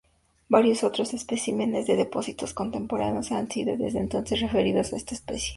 [0.49, 5.49] Varios otros especímenes de depósitos contemporáneos han side desde entonces referidos a esta especie.